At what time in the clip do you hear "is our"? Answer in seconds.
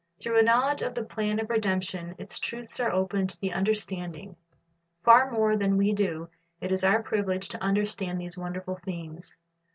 6.71-7.03